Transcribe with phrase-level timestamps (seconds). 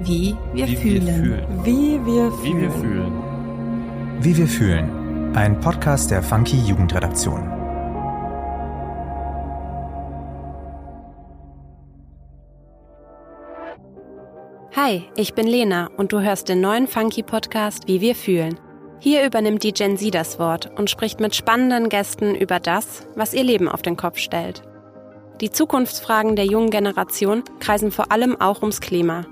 [0.00, 1.06] Wie wir Wie fühlen.
[1.06, 1.64] wir fühlen.
[1.64, 2.60] Wie wir Wie fühlen.
[2.60, 3.12] wir fühlen.
[4.20, 5.36] Wie wir fühlen.
[5.36, 7.50] Ein Podcast der Funky Jugendredaktion.
[14.76, 18.58] Hi, ich bin Lena und du hörst den neuen Funky-Podcast Wie wir fühlen.
[18.98, 23.34] Hier übernimmt die Gen Z das Wort und spricht mit spannenden Gästen über das, was
[23.34, 24.62] ihr Leben auf den Kopf stellt.
[25.40, 29.24] Die Zukunftsfragen der jungen Generation kreisen vor allem auch ums Klima.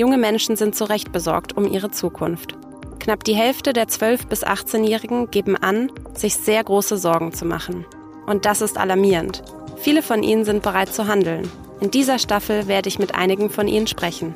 [0.00, 2.54] Junge Menschen sind zu Recht besorgt um ihre Zukunft.
[3.00, 7.84] Knapp die Hälfte der 12- bis 18-Jährigen geben an, sich sehr große Sorgen zu machen.
[8.24, 9.42] Und das ist alarmierend.
[9.76, 11.52] Viele von ihnen sind bereit zu handeln.
[11.82, 14.34] In dieser Staffel werde ich mit einigen von ihnen sprechen.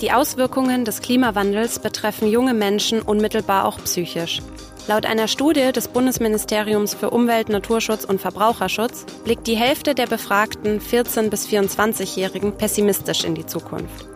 [0.00, 4.42] Die Auswirkungen des Klimawandels betreffen junge Menschen unmittelbar auch psychisch.
[4.88, 10.80] Laut einer Studie des Bundesministeriums für Umwelt, Naturschutz und Verbraucherschutz blickt die Hälfte der befragten
[10.80, 14.08] 14- bis 24-Jährigen pessimistisch in die Zukunft.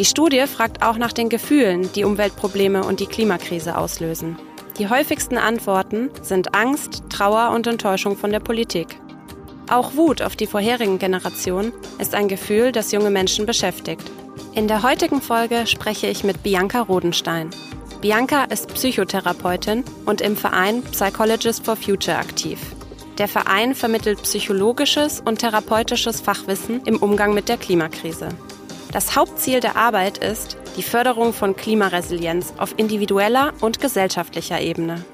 [0.00, 4.38] Die Studie fragt auch nach den Gefühlen, die Umweltprobleme und die Klimakrise auslösen.
[4.78, 8.98] Die häufigsten Antworten sind Angst, Trauer und Enttäuschung von der Politik.
[9.68, 14.10] Auch Wut auf die vorherigen Generationen ist ein Gefühl, das junge Menschen beschäftigt.
[14.54, 17.50] In der heutigen Folge spreche ich mit Bianca Rodenstein.
[18.00, 22.58] Bianca ist Psychotherapeutin und im Verein Psychologist for Future aktiv.
[23.18, 28.30] Der Verein vermittelt psychologisches und therapeutisches Fachwissen im Umgang mit der Klimakrise.
[28.92, 35.04] Das Hauptziel der Arbeit ist die Förderung von Klimaresilienz auf individueller und gesellschaftlicher Ebene.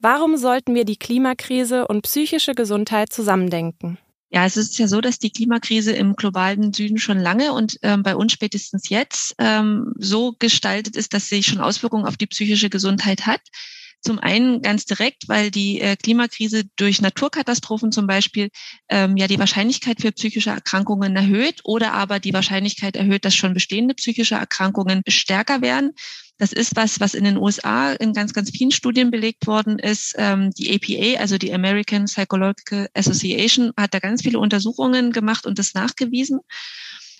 [0.00, 3.96] Warum sollten wir die Klimakrise und psychische Gesundheit zusammendenken?
[4.30, 8.02] Ja, es ist ja so, dass die Klimakrise im globalen Süden schon lange und ähm,
[8.02, 12.68] bei uns spätestens jetzt ähm, so gestaltet ist, dass sie schon Auswirkungen auf die psychische
[12.68, 13.40] Gesundheit hat.
[14.04, 18.50] Zum einen ganz direkt, weil die äh, Klimakrise durch Naturkatastrophen zum Beispiel
[18.90, 23.54] ähm, ja die Wahrscheinlichkeit für psychische Erkrankungen erhöht oder aber die Wahrscheinlichkeit erhöht, dass schon
[23.54, 25.92] bestehende psychische Erkrankungen stärker werden.
[26.36, 30.14] Das ist was, was in den USA in ganz, ganz vielen Studien belegt worden ist.
[30.18, 35.58] Ähm, die APA, also die American Psychological Association, hat da ganz viele Untersuchungen gemacht und
[35.58, 36.40] das nachgewiesen.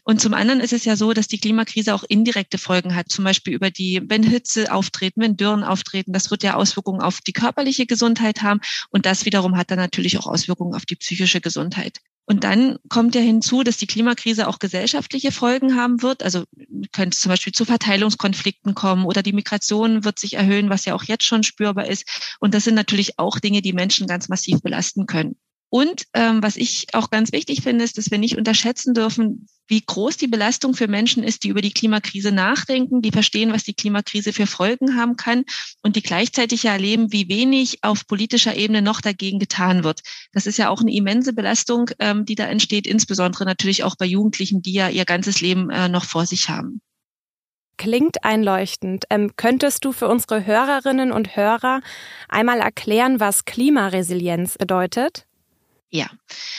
[0.05, 3.25] Und zum anderen ist es ja so, dass die Klimakrise auch indirekte Folgen hat, zum
[3.25, 7.33] Beispiel über die, wenn Hitze auftreten, wenn Dürren auftreten, das wird ja Auswirkungen auf die
[7.33, 8.61] körperliche Gesundheit haben
[8.91, 12.01] und das wiederum hat dann natürlich auch Auswirkungen auf die psychische Gesundheit.
[12.27, 16.23] Und dann kommt ja hinzu, dass die Klimakrise auch gesellschaftliche Folgen haben wird.
[16.23, 16.45] Also
[16.93, 20.95] könnte es zum Beispiel zu Verteilungskonflikten kommen oder die Migration wird sich erhöhen, was ja
[20.95, 22.37] auch jetzt schon spürbar ist.
[22.41, 25.37] Und das sind natürlich auch Dinge, die Menschen ganz massiv belasten können.
[25.77, 29.83] Und ähm, was ich auch ganz wichtig finde, ist, dass wir nicht unterschätzen dürfen, wie
[29.85, 33.75] groß die Belastung für Menschen ist, die über die Klimakrise nachdenken, die verstehen, was die
[33.75, 35.45] Klimakrise für Folgen haben kann
[35.83, 40.03] und die gleichzeitig erleben, wie wenig auf politischer Ebene noch dagegen getan wird.
[40.33, 44.07] Das ist ja auch eine immense Belastung, ähm, die da entsteht, insbesondere natürlich auch bei
[44.07, 46.83] Jugendlichen, die ja ihr ganzes Leben äh, noch vor sich haben.
[47.79, 49.07] Klingt einleuchtend.
[49.11, 51.81] Ähm, könntest du für unsere Hörerinnen und Hörer
[52.29, 55.27] einmal erklären, was Klimaresilienz bedeutet?
[55.95, 56.11] Ja,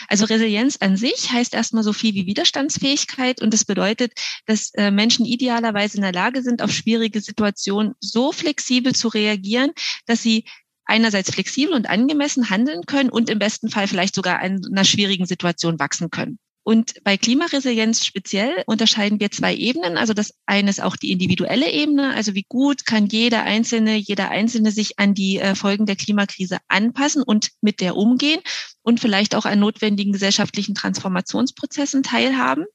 [0.07, 4.13] also Resilienz an sich heißt erstmal so viel wie Widerstandsfähigkeit und das bedeutet,
[4.45, 9.73] dass äh, Menschen idealerweise in der Lage sind, auf schwierige Situationen so flexibel zu reagieren,
[10.05, 10.45] dass sie
[10.85, 15.25] einerseits flexibel und angemessen handeln können und im besten Fall vielleicht sogar in einer schwierigen
[15.25, 16.39] Situation wachsen können.
[16.63, 19.97] Und bei Klimaresilienz speziell unterscheiden wir zwei Ebenen.
[19.97, 22.13] Also das eine ist auch die individuelle Ebene.
[22.15, 26.57] Also wie gut kann jeder Einzelne, jeder Einzelne sich an die äh, Folgen der Klimakrise
[26.67, 28.39] anpassen und mit der umgehen
[28.85, 32.65] und vielleicht auch an notwendigen gesellschaftlichen Transformationsprozessen teilhaben.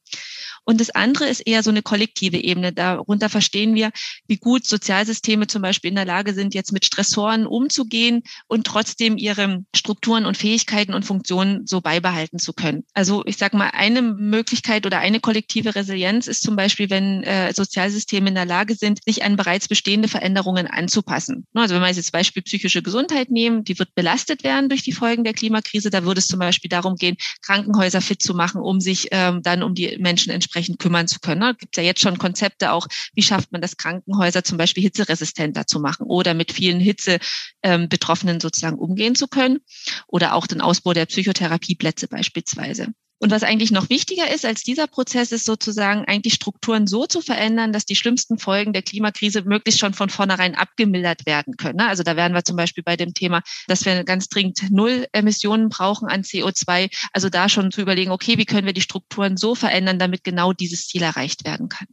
[0.63, 2.71] Und das andere ist eher so eine kollektive Ebene.
[2.71, 3.91] Darunter verstehen wir,
[4.27, 9.17] wie gut Sozialsysteme zum Beispiel in der Lage sind, jetzt mit Stressoren umzugehen und trotzdem
[9.17, 12.83] ihre Strukturen und Fähigkeiten und Funktionen so beibehalten zu können.
[12.93, 17.53] Also ich sage mal, eine Möglichkeit oder eine kollektive Resilienz ist zum Beispiel, wenn äh,
[17.53, 21.47] Sozialsysteme in der Lage sind, sich an bereits bestehende Veränderungen anzupassen.
[21.53, 25.23] Also wenn wir jetzt Beispiel psychische Gesundheit nehmen, die wird belastet werden durch die Folgen
[25.23, 25.89] der Klimakrise.
[25.89, 29.63] Da würde es zum Beispiel darum gehen, Krankenhäuser fit zu machen, um sich ähm, dann
[29.63, 31.41] um die Menschen entsprechend kümmern zu können.
[31.41, 35.67] Da gibt ja jetzt schon Konzepte auch, wie schafft man das Krankenhäuser zum Beispiel hitzeresistenter
[35.67, 39.59] zu machen oder mit vielen Hitze-Betroffenen ähm, sozusagen umgehen zu können
[40.07, 42.87] oder auch den Ausbau der Psychotherapieplätze beispielsweise.
[43.21, 47.21] Und was eigentlich noch wichtiger ist als dieser Prozess, ist sozusagen eigentlich Strukturen so zu
[47.21, 51.81] verändern, dass die schlimmsten Folgen der Klimakrise möglichst schon von vornherein abgemildert werden können.
[51.81, 55.69] Also da wären wir zum Beispiel bei dem Thema, dass wir ganz dringend Null Emissionen
[55.69, 56.89] brauchen an CO2.
[57.13, 60.51] Also da schon zu überlegen, okay, wie können wir die Strukturen so verändern, damit genau
[60.51, 61.87] dieses Ziel erreicht werden kann.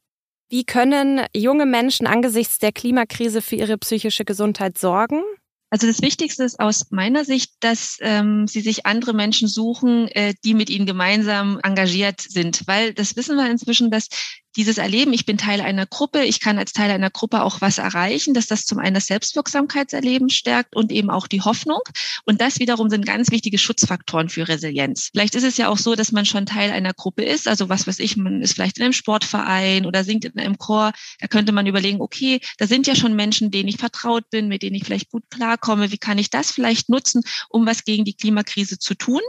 [0.48, 5.22] Wie können junge Menschen angesichts der Klimakrise für ihre psychische Gesundheit sorgen?
[5.70, 10.34] Also das Wichtigste ist aus meiner Sicht, dass ähm, sie sich andere Menschen suchen, äh,
[10.44, 14.08] die mit ihnen gemeinsam engagiert sind, weil das wissen wir inzwischen, dass
[14.56, 17.78] dieses Erleben, ich bin Teil einer Gruppe, ich kann als Teil einer Gruppe auch was
[17.78, 21.80] erreichen, dass das zum einen das Selbstwirksamkeitserleben stärkt und eben auch die Hoffnung.
[22.24, 25.10] Und das wiederum sind ganz wichtige Schutzfaktoren für Resilienz.
[25.12, 27.86] Vielleicht ist es ja auch so, dass man schon Teil einer Gruppe ist, also was
[27.86, 30.92] weiß ich, man ist vielleicht in einem Sportverein oder singt in einem Chor.
[31.20, 34.62] Da könnte man überlegen, okay, da sind ja schon Menschen, denen ich vertraut bin, mit
[34.62, 35.92] denen ich vielleicht gut klarkomme.
[35.92, 39.20] Wie kann ich das vielleicht nutzen, um was gegen die Klimakrise zu tun?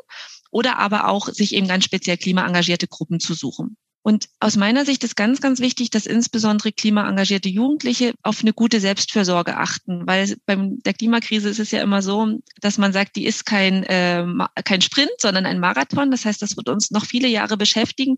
[0.52, 3.78] Oder aber auch sich eben ganz speziell klimaengagierte Gruppen zu suchen.
[4.02, 8.80] Und aus meiner Sicht ist ganz, ganz wichtig, dass insbesondere klimaengagierte Jugendliche auf eine gute
[8.80, 13.26] Selbstfürsorge achten, weil beim der Klimakrise ist es ja immer so, dass man sagt, die
[13.26, 14.26] ist kein, äh,
[14.64, 16.12] kein Sprint, sondern ein Marathon.
[16.12, 18.18] Das heißt, das wird uns noch viele Jahre beschäftigen.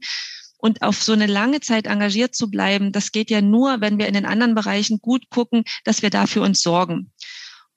[0.57, 4.07] Und auf so eine lange Zeit engagiert zu bleiben, das geht ja nur, wenn wir
[4.07, 7.12] in den anderen Bereichen gut gucken, dass wir dafür uns sorgen.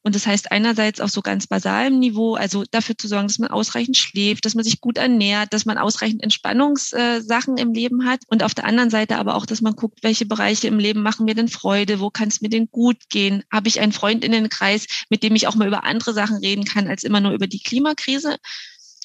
[0.04, 3.50] Und das heißt einerseits auf so ganz basalem Niveau, also dafür zu sorgen, dass man
[3.50, 8.20] ausreichend schläft, dass man sich gut ernährt, dass man ausreichend Entspannungssachen im Leben hat.
[8.28, 11.24] Und auf der anderen Seite aber auch, dass man guckt, welche Bereiche im Leben machen
[11.24, 13.44] mir denn Freude, wo kann es mir denn gut gehen?
[13.50, 16.36] Habe ich einen Freund in den Kreis, mit dem ich auch mal über andere Sachen
[16.36, 18.36] reden kann, als immer nur über die Klimakrise?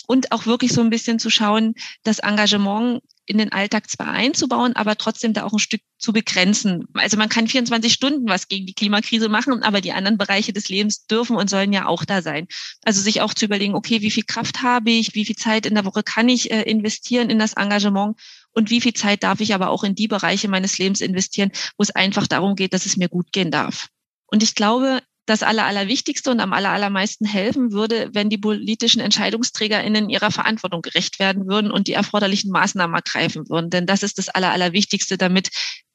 [0.06, 4.76] Und auch wirklich so ein bisschen zu schauen, das Engagement in den Alltag zwar einzubauen,
[4.76, 6.86] aber trotzdem da auch ein Stück zu begrenzen.
[6.96, 10.68] Also man kann 24 Stunden was gegen die Klimakrise machen, aber die anderen Bereiche des
[10.68, 12.48] Lebens dürfen und sollen ja auch da sein.
[12.84, 15.76] Also sich auch zu überlegen, okay, wie viel Kraft habe ich, wie viel Zeit in
[15.76, 18.20] der Woche kann ich äh, investieren in das Engagement
[18.52, 21.84] und wie viel Zeit darf ich aber auch in die Bereiche meines Lebens investieren, wo
[21.84, 23.90] es einfach darum geht, dass es mir gut gehen darf.
[24.26, 29.00] Und ich glaube, das Aller, Allerwichtigste und am aller, allermeisten helfen würde, wenn die politischen
[29.00, 33.70] EntscheidungsträgerInnen ihrer Verantwortung gerecht werden würden und die erforderlichen Maßnahmen ergreifen würden.
[33.70, 35.50] Denn das ist das Aller, Allerwichtigste, damit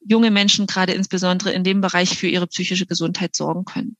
[0.07, 3.97] junge Menschen gerade insbesondere in dem Bereich für ihre psychische Gesundheit sorgen können.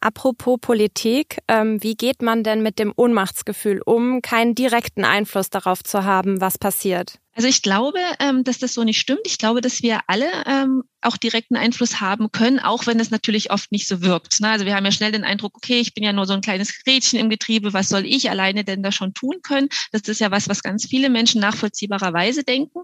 [0.00, 5.82] Apropos Politik, ähm, wie geht man denn mit dem Ohnmachtsgefühl um, keinen direkten Einfluss darauf
[5.82, 7.18] zu haben, was passiert?
[7.36, 9.20] Also ich glaube, ähm, dass das so nicht stimmt.
[9.26, 13.50] Ich glaube, dass wir alle ähm, auch direkten Einfluss haben können, auch wenn es natürlich
[13.50, 14.40] oft nicht so wirkt.
[14.40, 14.48] Ne?
[14.48, 16.72] Also wir haben ja schnell den Eindruck, okay, ich bin ja nur so ein kleines
[16.86, 19.68] Rädchen im Getriebe, was soll ich alleine denn da schon tun können?
[19.92, 22.80] Das ist ja was, was ganz viele Menschen nachvollziehbarerweise denken.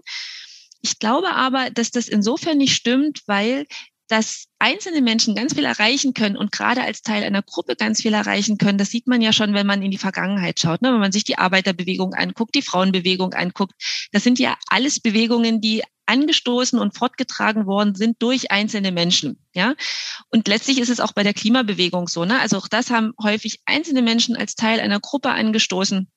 [0.83, 3.65] Ich glaube aber, dass das insofern nicht stimmt, weil
[4.07, 8.13] dass einzelne Menschen ganz viel erreichen können und gerade als Teil einer Gruppe ganz viel
[8.13, 10.81] erreichen können, das sieht man ja schon, wenn man in die Vergangenheit schaut.
[10.81, 10.91] Ne?
[10.91, 13.73] Wenn man sich die Arbeiterbewegung anguckt, die Frauenbewegung anguckt.
[14.11, 19.39] Das sind ja alles Bewegungen, die angestoßen und fortgetragen worden sind durch einzelne Menschen.
[19.53, 19.75] Ja,
[20.29, 22.25] und letztlich ist es auch bei der Klimabewegung so.
[22.25, 22.39] Ne?
[22.39, 26.09] Also auch das haben häufig einzelne Menschen als Teil einer Gruppe angestoßen.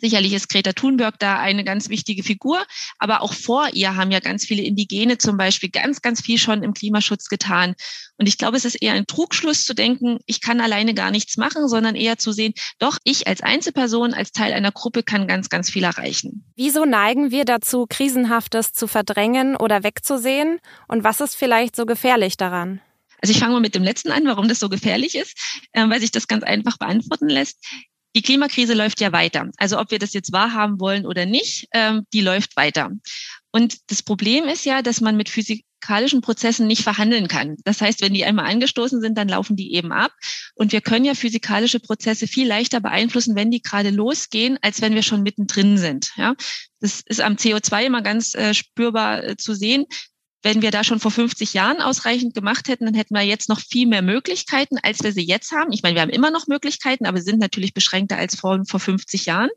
[0.00, 2.64] Sicherlich ist Greta Thunberg da eine ganz wichtige Figur,
[2.98, 6.62] aber auch vor ihr haben ja ganz viele Indigene zum Beispiel ganz, ganz viel schon
[6.62, 7.74] im Klimaschutz getan.
[8.16, 11.36] Und ich glaube, es ist eher ein Trugschluss zu denken, ich kann alleine gar nichts
[11.36, 15.50] machen, sondern eher zu sehen, doch, ich als Einzelperson, als Teil einer Gruppe kann ganz,
[15.50, 16.44] ganz viel erreichen.
[16.56, 20.58] Wieso neigen wir dazu, Krisenhaftes zu verdrängen oder wegzusehen?
[20.88, 22.80] Und was ist vielleicht so gefährlich daran?
[23.20, 25.38] Also ich fange mal mit dem letzten an, warum das so gefährlich ist,
[25.72, 27.58] äh, weil sich das ganz einfach beantworten lässt
[28.14, 29.50] die Klimakrise läuft ja weiter.
[29.56, 32.90] Also ob wir das jetzt wahrhaben wollen oder nicht, ähm, die läuft weiter.
[33.52, 37.56] Und das Problem ist ja, dass man mit physikalischen Prozessen nicht verhandeln kann.
[37.64, 40.12] Das heißt, wenn die einmal angestoßen sind, dann laufen die eben ab.
[40.54, 44.94] Und wir können ja physikalische Prozesse viel leichter beeinflussen, wenn die gerade losgehen, als wenn
[44.94, 46.12] wir schon mittendrin sind.
[46.16, 46.34] Ja,
[46.80, 49.84] das ist am CO2 immer ganz äh, spürbar äh, zu sehen.
[50.42, 53.60] Wenn wir da schon vor 50 Jahren ausreichend gemacht hätten, dann hätten wir jetzt noch
[53.60, 55.72] viel mehr Möglichkeiten, als wir sie jetzt haben.
[55.72, 59.26] Ich meine, wir haben immer noch Möglichkeiten, aber sind natürlich beschränkter als vor, vor 50
[59.26, 59.50] Jahren.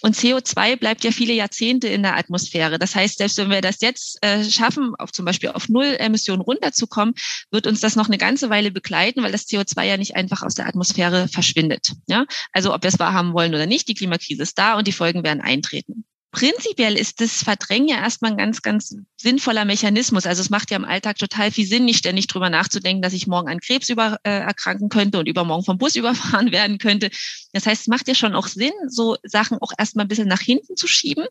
[0.00, 2.78] Und CO2 bleibt ja viele Jahrzehnte in der Atmosphäre.
[2.78, 6.40] Das heißt, selbst wenn wir das jetzt äh, schaffen, auf zum Beispiel auf Null Emissionen
[6.40, 7.14] runterzukommen,
[7.50, 10.54] wird uns das noch eine ganze Weile begleiten, weil das CO2 ja nicht einfach aus
[10.54, 11.92] der Atmosphäre verschwindet.
[12.06, 14.92] Ja, also ob wir es wahrhaben wollen oder nicht, die Klimakrise ist da und die
[14.92, 16.04] Folgen werden eintreten.
[16.38, 20.24] Prinzipiell ist das Verdrängen ja erstmal ein ganz, ganz sinnvoller Mechanismus.
[20.24, 23.26] Also es macht ja im Alltag total viel Sinn, nicht ständig drüber nachzudenken, dass ich
[23.26, 27.10] morgen an Krebs über, äh, erkranken könnte und übermorgen vom Bus überfahren werden könnte.
[27.52, 30.40] Das heißt, es macht ja schon auch Sinn, so Sachen auch erstmal ein bisschen nach
[30.40, 31.26] hinten zu schieben.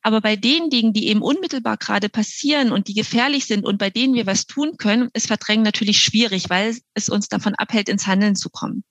[0.00, 3.90] Aber bei den Dingen, die eben unmittelbar gerade passieren und die gefährlich sind und bei
[3.90, 8.06] denen wir was tun können, ist Verdrängen natürlich schwierig, weil es uns davon abhält, ins
[8.06, 8.82] Handeln zu kommen.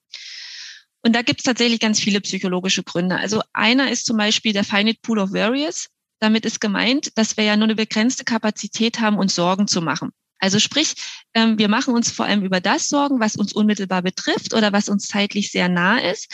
[1.08, 3.16] Und da gibt es tatsächlich ganz viele psychologische Gründe.
[3.16, 5.88] Also einer ist zum Beispiel der Finite Pool of Various.
[6.20, 10.10] Damit ist gemeint, dass wir ja nur eine begrenzte Kapazität haben, uns Sorgen zu machen.
[10.38, 10.96] Also sprich,
[11.32, 14.90] ähm, wir machen uns vor allem über das Sorgen, was uns unmittelbar betrifft oder was
[14.90, 16.30] uns zeitlich sehr nah ist.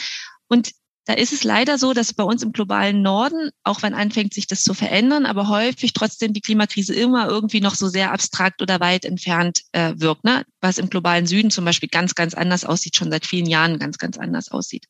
[0.49, 0.71] Und
[1.05, 4.47] Da ist es leider so, dass bei uns im globalen Norden, auch wenn anfängt, sich
[4.47, 8.79] das zu verändern, aber häufig trotzdem die Klimakrise immer irgendwie noch so sehr abstrakt oder
[8.79, 10.45] weit entfernt äh, wirkt, ne?
[10.61, 13.99] was im globalen Süden zum Beispiel ganz, ganz anders aussieht, schon seit vielen Jahren ganz,
[13.99, 14.85] ganz anders aussieht.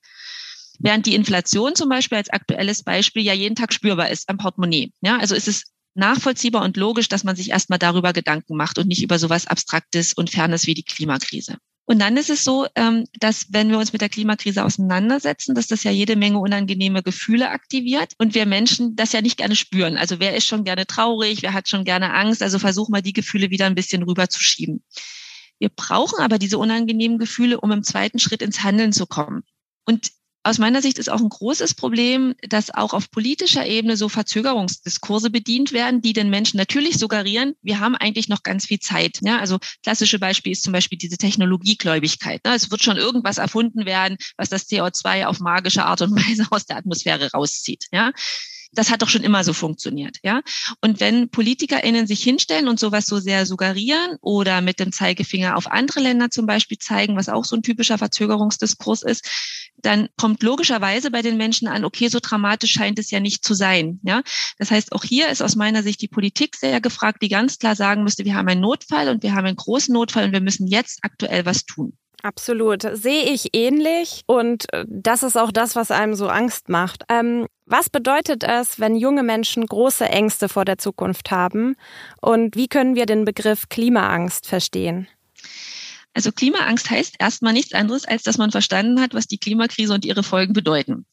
[0.79, 4.91] Während die Inflation zum Beispiel als aktuelles Beispiel ja jeden Tag spürbar ist am Portemonnaie.
[5.01, 5.63] Ja, also ist es
[5.95, 10.13] nachvollziehbar und logisch, dass man sich erstmal darüber Gedanken macht und nicht über sowas Abstraktes
[10.13, 11.57] und Fernes wie die Klimakrise.
[11.88, 15.68] Und dann ist es so, ähm, dass wenn wir uns mit der Klimakrise auseinandersetzen, dass
[15.68, 19.96] das ja jede Menge unangenehme Gefühle aktiviert und wir Menschen das ja nicht gerne spüren.
[19.96, 23.13] Also wer ist schon gerne traurig, wer hat schon gerne Angst, also versuch mal die
[23.13, 24.84] Gefühle wieder ein bisschen rüberzuschieben.
[25.60, 29.44] Wir brauchen aber diese unangenehmen Gefühle, um im zweiten Schritt ins Handeln zu kommen.
[29.86, 30.12] Und
[30.46, 35.32] aus meiner Sicht ist auch ein großes Problem, dass auch auf politischer Ebene so Verzögerungsdiskurse
[35.32, 39.20] bedient werden, die den Menschen natürlich suggerieren, wir haben eigentlich noch ganz viel Zeit.
[39.24, 42.46] Ja, also klassische Beispiel ist zum Beispiel diese Technologiegläubigkeit.
[42.46, 42.54] Ne?
[42.54, 46.68] Es wird schon irgendwas erfunden werden, was das CO2 auf magische Art und Weise aus
[46.68, 47.86] der Atmosphäre rauszieht.
[47.92, 48.12] Ja,
[48.75, 50.41] das hat doch schon immer so funktioniert, ja.
[50.82, 55.72] Und wenn PolitikerInnen sich hinstellen und sowas so sehr suggerieren oder mit dem Zeigefinger auf
[55.72, 59.29] andere Länder zum Beispiel zeigen, was auch so ein typischer Verzögerungsdiskurs ist,
[59.77, 63.53] dann kommt logischerweise bei den Menschen an, okay, so dramatisch scheint es ja nicht zu
[63.53, 64.22] sein, ja.
[64.58, 67.75] Das heißt, auch hier ist aus meiner Sicht die Politik sehr gefragt, die ganz klar
[67.75, 70.67] sagen müsste, wir haben einen Notfall und wir haben einen großen Notfall und wir müssen
[70.67, 71.98] jetzt aktuell was tun.
[72.25, 72.82] Absolut.
[72.94, 77.03] Sehe ich ähnlich und äh, das ist auch das, was einem so Angst macht.
[77.08, 81.75] Ähm, was bedeutet es, wenn junge Menschen große Ängste vor der Zukunft haben
[82.22, 85.08] und wie können wir den Begriff Klimaangst verstehen?
[86.15, 90.03] Also Klimaangst heißt erstmal nichts anderes, als dass man verstanden hat, was die Klimakrise und
[90.03, 91.05] ihre Folgen bedeuten.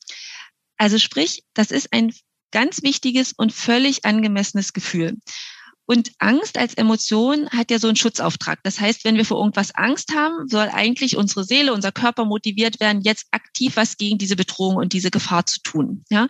[0.78, 2.14] Also sprich, das ist ein
[2.52, 5.19] ganz wichtiges und völlig angemessenes Gefühl.
[5.93, 8.61] Und Angst als Emotion hat ja so einen Schutzauftrag.
[8.63, 12.81] Das heißt, wenn wir vor irgendwas Angst haben, soll eigentlich unsere Seele, unser Körper motiviert
[12.81, 16.03] werden, jetzt aktiv was gegen diese Bedrohung und diese Gefahr zu tun.
[16.09, 16.29] Ja?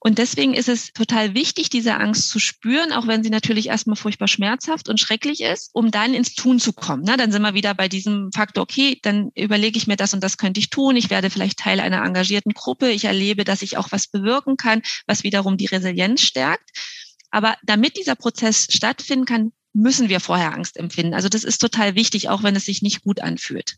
[0.00, 3.96] Und deswegen ist es total wichtig, diese Angst zu spüren, auch wenn sie natürlich erstmal
[3.96, 7.04] furchtbar schmerzhaft und schrecklich ist, um dann ins Tun zu kommen.
[7.06, 10.22] Na, dann sind wir wieder bei diesem Faktor, okay, dann überlege ich mir das und
[10.22, 10.96] das könnte ich tun.
[10.96, 12.90] Ich werde vielleicht Teil einer engagierten Gruppe.
[12.90, 16.68] Ich erlebe, dass ich auch was bewirken kann, was wiederum die Resilienz stärkt.
[17.30, 21.14] Aber damit dieser Prozess stattfinden kann, müssen wir vorher Angst empfinden.
[21.14, 23.76] Also das ist total wichtig, auch wenn es sich nicht gut anfühlt.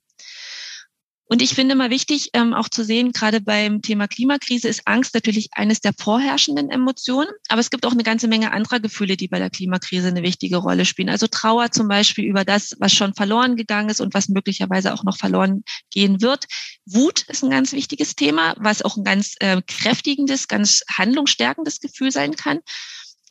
[1.33, 5.15] Und ich finde mal wichtig, ähm, auch zu sehen, gerade beim Thema Klimakrise ist Angst
[5.15, 7.31] natürlich eines der vorherrschenden Emotionen.
[7.49, 10.57] Aber es gibt auch eine ganze Menge anderer Gefühle, die bei der Klimakrise eine wichtige
[10.57, 11.09] Rolle spielen.
[11.09, 15.05] Also Trauer zum Beispiel über das, was schon verloren gegangen ist und was möglicherweise auch
[15.05, 16.47] noch verloren gehen wird.
[16.85, 22.11] Wut ist ein ganz wichtiges Thema, was auch ein ganz äh, kräftigendes, ganz handlungsstärkendes Gefühl
[22.11, 22.59] sein kann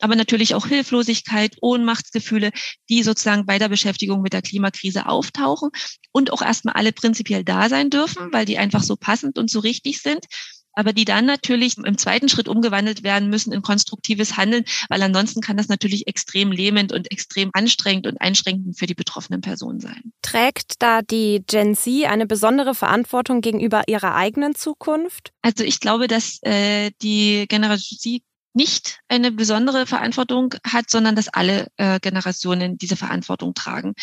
[0.02, 2.50] aber natürlich auch Hilflosigkeit, Ohnmachtsgefühle,
[2.88, 5.70] die sozusagen bei der Beschäftigung mit der Klimakrise auftauchen
[6.12, 9.60] und auch erstmal alle prinzipiell da sein dürfen, weil die einfach so passend und so
[9.60, 10.26] richtig sind
[10.72, 15.40] aber die dann natürlich im zweiten Schritt umgewandelt werden müssen in konstruktives Handeln, weil ansonsten
[15.40, 20.12] kann das natürlich extrem lähmend und extrem anstrengend und einschränkend für die betroffenen Personen sein.
[20.22, 25.32] Trägt da die Gen Z eine besondere Verantwortung gegenüber ihrer eigenen Zukunft?
[25.42, 31.28] Also ich glaube, dass äh, die Generation Z nicht eine besondere Verantwortung hat, sondern dass
[31.28, 33.94] alle äh, Generationen diese Verantwortung tragen.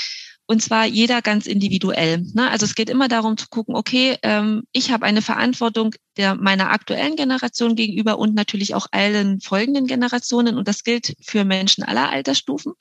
[0.50, 2.25] Und zwar jeder ganz individuell.
[2.34, 2.50] Ne?
[2.50, 6.72] Also es geht immer darum zu gucken, okay, ähm, ich habe eine Verantwortung der meiner
[6.72, 10.58] aktuellen Generation gegenüber und natürlich auch allen folgenden Generationen.
[10.58, 12.74] Und das gilt für Menschen aller Altersstufen.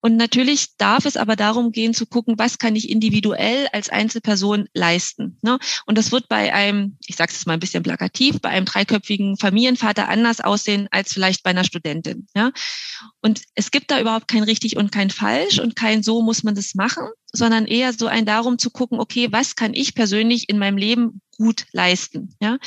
[0.00, 4.68] Und natürlich darf es aber darum gehen zu gucken, was kann ich individuell als Einzelperson
[4.72, 5.38] leisten.
[5.42, 5.58] Ne?
[5.86, 9.36] Und das wird bei einem, ich sage es mal ein bisschen plakativ, bei einem dreiköpfigen
[9.36, 12.28] Familienvater anders aussehen als vielleicht bei einer Studentin.
[12.36, 12.52] Ja?
[13.22, 16.54] Und es gibt da überhaupt kein richtig und kein falsch und kein so muss man
[16.54, 20.58] das machen, sondern eher so ein darum zu gucken, okay, was kann ich persönlich in
[20.58, 22.34] meinem Leben gut leisten?
[22.40, 22.58] Ja?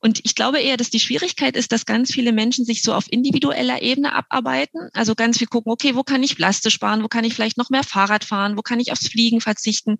[0.00, 3.04] Und ich glaube eher, dass die Schwierigkeit ist, dass ganz viele Menschen sich so auf
[3.10, 4.88] individueller Ebene abarbeiten.
[4.94, 7.02] Also ganz viel gucken, okay, wo kann ich Plaste sparen?
[7.02, 8.56] Wo kann ich vielleicht noch mehr Fahrrad fahren?
[8.56, 9.98] Wo kann ich aufs Fliegen verzichten?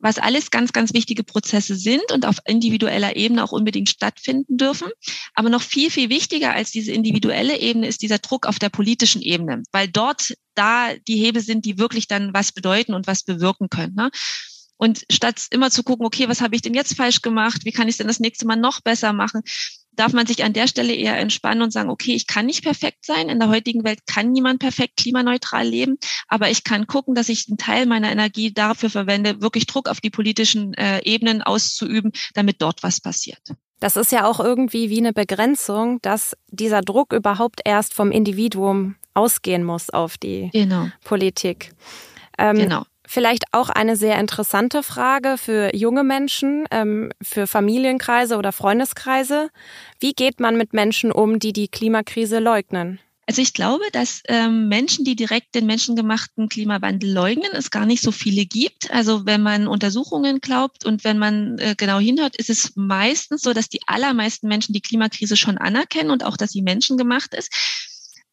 [0.00, 4.88] Was alles ganz, ganz wichtige Prozesse sind und auf individueller Ebene auch unbedingt stattfinden dürfen.
[5.34, 9.22] Aber noch viel, viel wichtiger als diese individuelle Ebene ist dieser Druck auf der politischen
[9.22, 13.68] Ebene, weil dort da die Hebel sind, die wirklich dann was bedeuten und was bewirken
[13.68, 13.94] können.
[13.94, 14.10] Ne?
[14.80, 17.66] Und statt immer zu gucken, okay, was habe ich denn jetzt falsch gemacht?
[17.66, 19.42] Wie kann ich es denn das nächste Mal noch besser machen?
[19.92, 23.04] Darf man sich an der Stelle eher entspannen und sagen, okay, ich kann nicht perfekt
[23.04, 23.28] sein.
[23.28, 25.98] In der heutigen Welt kann niemand perfekt klimaneutral leben.
[26.28, 30.00] Aber ich kann gucken, dass ich einen Teil meiner Energie dafür verwende, wirklich Druck auf
[30.00, 33.42] die politischen äh, Ebenen auszuüben, damit dort was passiert.
[33.80, 38.96] Das ist ja auch irgendwie wie eine Begrenzung, dass dieser Druck überhaupt erst vom Individuum
[39.12, 40.88] ausgehen muss auf die genau.
[41.04, 41.72] Politik.
[42.38, 42.86] Ähm, genau.
[43.12, 49.50] Vielleicht auch eine sehr interessante Frage für junge Menschen, ähm, für Familienkreise oder Freundeskreise.
[49.98, 53.00] Wie geht man mit Menschen um, die die Klimakrise leugnen?
[53.26, 58.00] Also ich glaube, dass ähm, Menschen, die direkt den menschengemachten Klimawandel leugnen, es gar nicht
[58.00, 58.92] so viele gibt.
[58.92, 63.52] Also wenn man Untersuchungen glaubt und wenn man äh, genau hinhört, ist es meistens so,
[63.52, 67.50] dass die allermeisten Menschen die Klimakrise schon anerkennen und auch, dass sie menschengemacht ist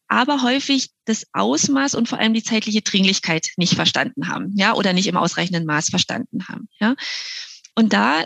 [0.08, 4.92] aber häufig das Ausmaß und vor allem die zeitliche Dringlichkeit nicht verstanden haben, ja, oder
[4.92, 6.96] nicht im ausreichenden Maß verstanden haben, ja.
[7.74, 8.24] Und da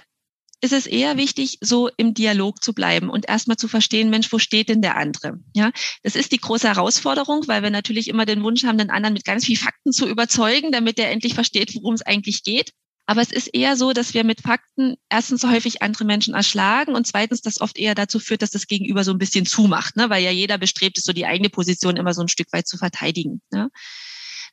[0.62, 4.38] ist es eher wichtig, so im Dialog zu bleiben und erstmal zu verstehen, Mensch, wo
[4.38, 5.40] steht denn der andere?
[5.54, 5.72] Ja,
[6.04, 9.24] das ist die große Herausforderung, weil wir natürlich immer den Wunsch haben, den anderen mit
[9.24, 12.72] ganz viel Fakten zu überzeugen, damit er endlich versteht, worum es eigentlich geht.
[13.12, 17.06] Aber es ist eher so, dass wir mit Fakten erstens häufig andere Menschen erschlagen und
[17.06, 20.08] zweitens das oft eher dazu führt, dass das Gegenüber so ein bisschen zumacht, ne?
[20.08, 22.78] weil ja jeder bestrebt ist, so die eigene Position immer so ein Stück weit zu
[22.78, 23.42] verteidigen.
[23.50, 23.68] Ne?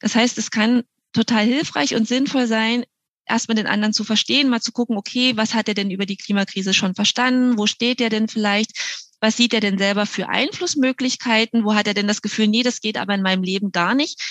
[0.02, 2.84] Das heißt, es kann total hilfreich und sinnvoll sein,
[3.26, 6.18] erstmal den anderen zu verstehen, mal zu gucken, okay, was hat er denn über die
[6.18, 7.58] Klimakrise schon verstanden?
[7.58, 8.72] Wo steht er denn vielleicht?
[9.22, 11.64] Was sieht er denn selber für Einflussmöglichkeiten?
[11.64, 14.22] Wo hat er denn das Gefühl, nee, das geht aber in meinem Leben gar nicht?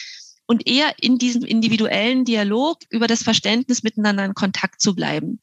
[0.48, 5.40] Und eher in diesem individuellen Dialog über das Verständnis miteinander in Kontakt zu bleiben.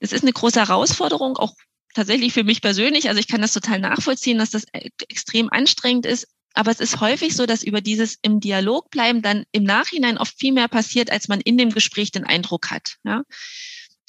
[0.00, 1.54] Das ist eine große Herausforderung, auch
[1.94, 3.08] tatsächlich für mich persönlich.
[3.08, 6.28] Also ich kann das total nachvollziehen, dass das e-, extrem anstrengend ist.
[6.52, 10.38] Aber es ist häufig so, dass über dieses im Dialog bleiben dann im Nachhinein oft
[10.38, 12.96] viel mehr passiert, als man in dem Gespräch den Eindruck hat.
[13.02, 13.22] Ja?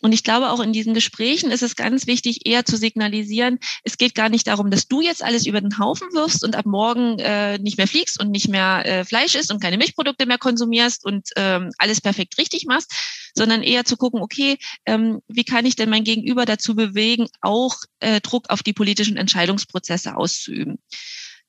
[0.01, 3.97] Und ich glaube, auch in diesen Gesprächen ist es ganz wichtig, eher zu signalisieren, es
[3.97, 7.17] geht gar nicht darum, dass du jetzt alles über den Haufen wirfst und ab morgen
[7.19, 11.05] äh, nicht mehr fliegst und nicht mehr äh, Fleisch isst und keine Milchprodukte mehr konsumierst
[11.05, 12.91] und ähm, alles perfekt richtig machst,
[13.35, 17.77] sondern eher zu gucken, okay, ähm, wie kann ich denn mein Gegenüber dazu bewegen, auch
[18.01, 20.77] äh, Druck auf die politischen Entscheidungsprozesse auszuüben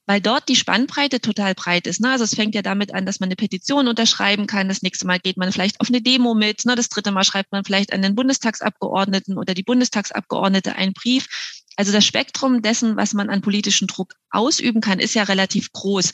[0.07, 2.01] weil dort die Spannbreite total breit ist.
[2.01, 2.11] Ne?
[2.11, 4.69] Also es fängt ja damit an, dass man eine Petition unterschreiben kann.
[4.69, 6.65] Das nächste Mal geht man vielleicht auf eine Demo mit.
[6.65, 6.77] Ne?
[6.77, 11.27] Das dritte Mal schreibt man vielleicht an den Bundestagsabgeordneten oder die Bundestagsabgeordnete einen Brief.
[11.77, 16.13] Also das Spektrum dessen, was man an politischen Druck ausüben kann, ist ja relativ groß.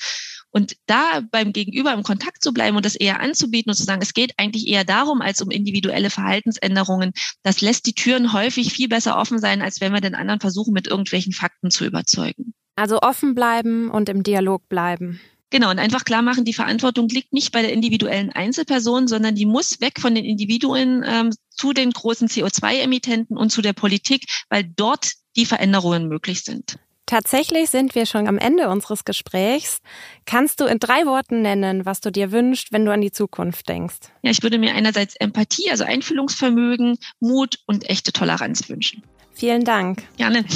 [0.51, 4.03] Und da beim Gegenüber im Kontakt zu bleiben und das eher anzubieten und zu sagen,
[4.03, 8.89] es geht eigentlich eher darum als um individuelle Verhaltensänderungen, das lässt die Türen häufig viel
[8.89, 12.53] besser offen sein, als wenn wir den anderen versuchen, mit irgendwelchen Fakten zu überzeugen.
[12.77, 15.21] Also offen bleiben und im Dialog bleiben.
[15.51, 19.45] Genau, und einfach klar machen, die Verantwortung liegt nicht bei der individuellen Einzelperson, sondern die
[19.45, 24.65] muss weg von den Individuen ähm, zu den großen CO2-Emittenten und zu der Politik, weil
[24.65, 26.79] dort die Veränderungen möglich sind.
[27.05, 29.81] Tatsächlich sind wir schon am Ende unseres Gesprächs.
[30.25, 33.69] Kannst du in drei Worten nennen, was du dir wünschst, wenn du an die Zukunft
[33.69, 33.99] denkst?
[34.23, 39.03] Ja, ich würde mir einerseits Empathie, also Einfühlungsvermögen, Mut und echte Toleranz wünschen.
[39.35, 40.05] Vielen Dank.
[40.17, 40.47] Gerne.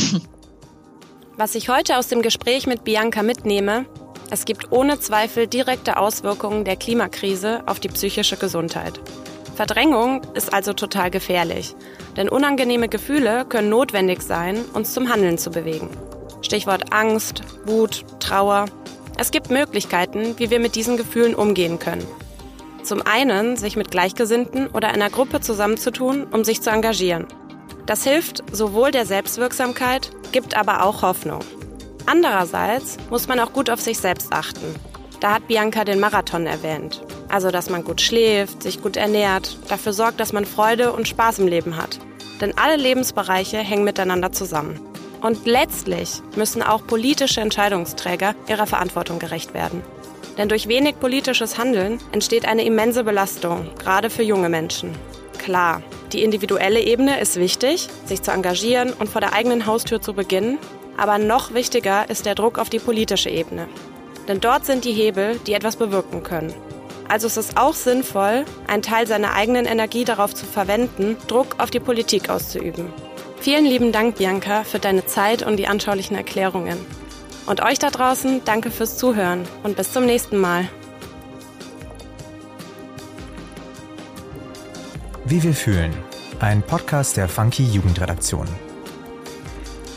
[1.38, 3.84] Was ich heute aus dem Gespräch mit Bianca mitnehme,
[4.30, 8.98] es gibt ohne Zweifel direkte Auswirkungen der Klimakrise auf die psychische Gesundheit.
[9.54, 11.74] Verdrängung ist also total gefährlich,
[12.16, 15.90] denn unangenehme Gefühle können notwendig sein, uns zum Handeln zu bewegen.
[16.40, 18.64] Stichwort Angst, Wut, Trauer.
[19.18, 22.06] Es gibt Möglichkeiten, wie wir mit diesen Gefühlen umgehen können.
[22.82, 27.26] Zum einen, sich mit Gleichgesinnten oder einer Gruppe zusammenzutun, um sich zu engagieren.
[27.86, 31.40] Das hilft sowohl der Selbstwirksamkeit, gibt aber auch Hoffnung.
[32.04, 34.74] Andererseits muss man auch gut auf sich selbst achten.
[35.20, 37.02] Da hat Bianca den Marathon erwähnt.
[37.28, 41.38] Also, dass man gut schläft, sich gut ernährt, dafür sorgt, dass man Freude und Spaß
[41.38, 41.98] im Leben hat.
[42.40, 44.80] Denn alle Lebensbereiche hängen miteinander zusammen.
[45.22, 49.82] Und letztlich müssen auch politische Entscheidungsträger ihrer Verantwortung gerecht werden.
[50.36, 54.94] Denn durch wenig politisches Handeln entsteht eine immense Belastung, gerade für junge Menschen.
[55.46, 55.80] Klar,
[56.12, 60.58] die individuelle Ebene ist wichtig, sich zu engagieren und vor der eigenen Haustür zu beginnen,
[60.96, 63.68] aber noch wichtiger ist der Druck auf die politische Ebene.
[64.26, 66.52] Denn dort sind die Hebel, die etwas bewirken können.
[67.08, 71.70] Also ist es auch sinnvoll, einen Teil seiner eigenen Energie darauf zu verwenden, Druck auf
[71.70, 72.92] die Politik auszuüben.
[73.38, 76.84] Vielen lieben Dank, Bianca, für deine Zeit und die anschaulichen Erklärungen.
[77.46, 80.68] Und euch da draußen danke fürs Zuhören und bis zum nächsten Mal.
[85.28, 85.92] Wie wir fühlen.
[86.38, 88.46] Ein Podcast der Funky Jugendredaktion.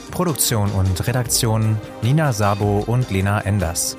[0.09, 3.95] Produktion und Redaktion Nina Sabo und Lena Enders.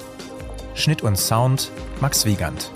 [0.75, 2.73] Schnitt und Sound Max Wiegand.